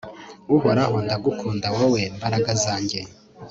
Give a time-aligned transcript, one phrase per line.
[0.55, 2.99] uhoraho, ndagukunda, wowe mbaraga zanjye